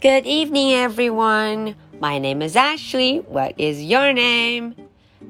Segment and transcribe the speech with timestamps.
[0.00, 1.74] Good evening, everyone.
[2.00, 3.18] My name is Ashley.
[3.28, 4.74] What is your name?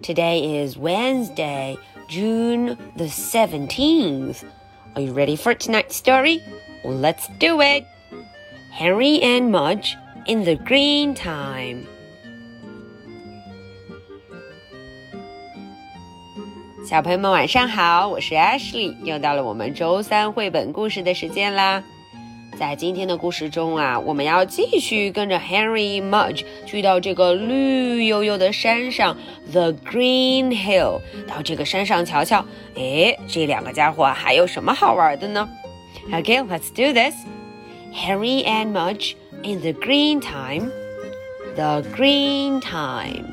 [0.00, 1.76] Today is Wednesday,
[2.08, 4.44] June the 17th.
[4.94, 6.40] Are you ready for tonight's story?
[6.84, 7.84] Let's do it.
[8.70, 9.96] Henry and Mudge
[10.26, 11.88] in the Green Time.
[18.36, 21.82] Ashley，又到了我们周三绘本故事的时间啦。
[22.59, 29.17] 在今天的故事中啊，我们要继续跟着 Henry Mudge 去到这个绿油油的山上，
[29.51, 32.45] The Green Hill，到这个山上瞧瞧。
[32.75, 35.49] 诶，这两个家伙还有什么好玩的呢？
[36.11, 37.13] Okay, let's do this.
[37.93, 40.71] Henry and Mudge in the Green Time.
[41.55, 43.25] The Green Time.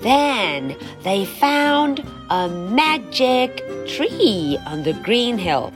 [0.00, 5.72] Then they found a magic tree on the green hill.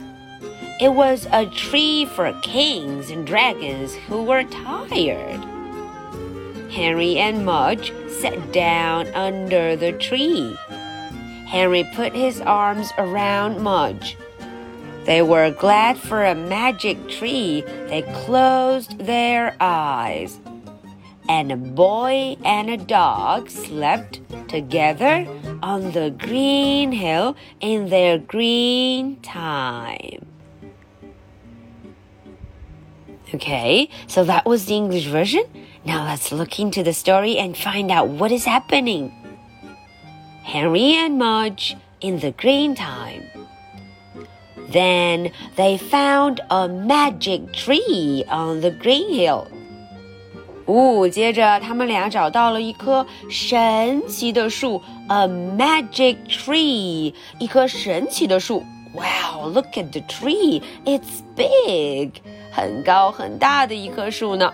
[0.84, 5.42] It was a tree for kings and dragons who were tired.
[6.70, 10.54] Henry and Mudge sat down under the tree.
[11.46, 14.18] Henry put his arms around Mudge.
[15.06, 17.62] They were glad for a magic tree.
[17.88, 20.38] They closed their eyes.
[21.30, 25.26] And a boy and a dog slept together
[25.62, 30.33] on the green hill in their green time.
[33.33, 35.43] Okay, so that was the English version.
[35.85, 39.11] Now let's look into the story and find out what is happening.
[40.43, 43.23] Henry and Mudge in the green time.
[44.71, 49.47] Then they found a magic tree on the green hill.
[50.65, 58.63] 哦，接着他们俩找到了一棵神奇的树，a magic tree，一棵神奇的树。
[58.93, 60.61] Wow, look at the tree.
[60.85, 62.21] It's big.
[62.51, 64.53] 很高很大的一棵树呢。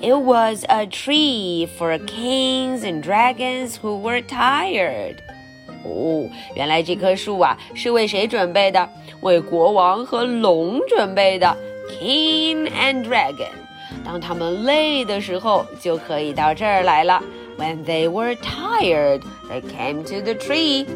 [0.00, 5.16] It was a tree for kings and dragons who were tired.
[5.84, 8.88] 哦，原来这棵树啊是为谁准备的？
[9.20, 11.56] 为国王和龙准备的。
[12.00, 13.50] King and dragon，
[14.04, 17.22] 当他们累的时候，就可以到这儿来了。
[17.58, 20.86] When they were tired, they came to the tree.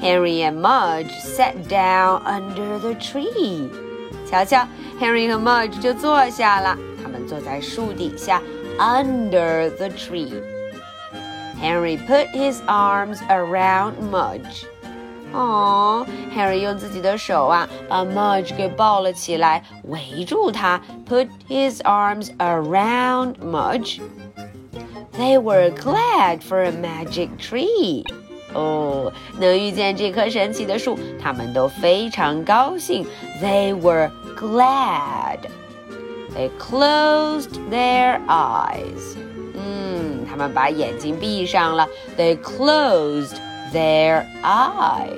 [0.00, 3.70] Henry and Mudge sat down under the tree。
[4.30, 4.66] 瞧瞧
[5.00, 8.42] ，Henry 和 Mudge 就坐下了，他们坐在树底下
[8.78, 10.32] ，under the tree。
[11.60, 14.64] Henry put his arms around Mudge。
[15.32, 24.00] 哦，Henry 用自己的手啊，把 Mudge 给抱了起来，围住他，put his arms around Mudge.
[25.18, 28.04] They were glad for a magic tree.
[28.53, 33.05] 哦，能遇见这棵神奇的树，他们都非常高兴。
[33.41, 35.39] They were glad.
[36.35, 39.15] They closed their eyes.
[39.55, 41.87] 嗯，他们把眼睛闭上了。
[42.17, 43.37] They closed
[43.73, 45.17] their eyes.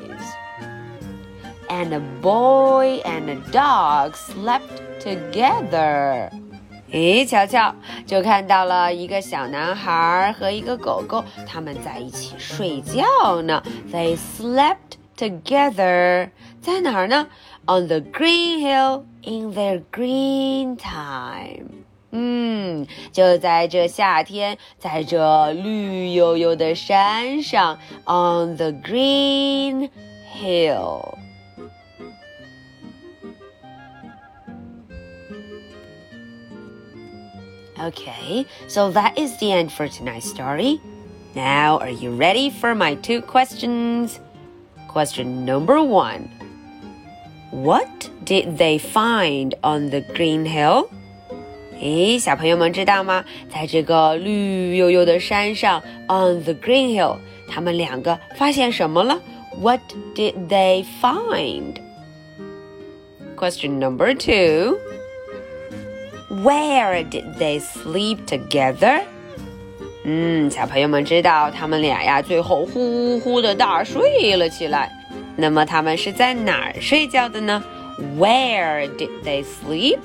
[1.69, 6.29] And a boy and a dog slept together.
[6.90, 7.74] 诶，瞧瞧，
[8.06, 13.62] 就看到了一个小男孩和一个狗狗，他们在一起睡觉呢。
[13.92, 16.30] They slept together，
[16.62, 17.26] 在哪儿呢
[17.66, 21.66] ？On the green hill in their green time。
[22.10, 29.90] 嗯，就在这夏天，在这绿油油的山上，on the green
[30.34, 31.18] hill。
[37.79, 40.79] Okay, so that is the end for tonight's story.
[41.35, 44.19] Now, are you ready for my two questions?
[44.87, 46.29] Question number one
[47.51, 50.89] What did they find on the green hill?
[51.81, 53.25] 诶，小朋友们知道吗？
[53.51, 57.17] 在这个绿油油的山上，on the green hill，
[57.49, 59.19] 他们两个发现什么了？
[59.59, 59.81] What
[60.15, 61.81] did they find?
[63.35, 64.77] Question number two.
[66.29, 69.03] Where did they sleep together?
[70.05, 74.91] 嗯，小朋友们知道他们俩呀，最后呼呼的大睡了起来。
[75.35, 77.63] 那么他们是在哪儿睡觉的呢？
[78.19, 79.99] Where did they sleep?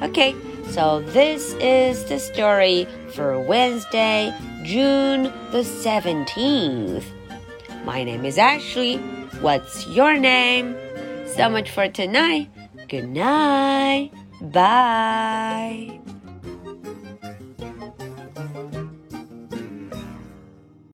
[0.00, 0.34] Okay,
[0.70, 4.32] so this is the story for Wednesday,
[4.64, 7.02] June the 17th.
[7.84, 8.98] My name is Ashley.
[9.40, 10.74] What's your name?
[11.26, 12.48] So much for tonight.
[12.93, 14.11] Good night.
[14.39, 15.99] Bye.